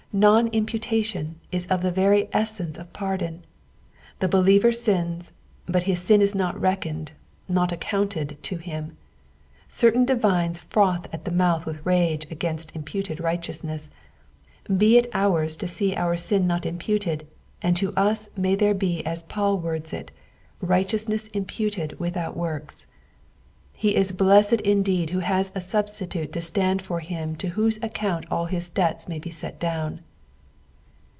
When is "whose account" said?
27.47-28.27